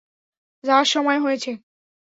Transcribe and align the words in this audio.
যাওয়ার 0.63 0.87
সময় 0.93 1.19
হয়েছে। 1.19 1.51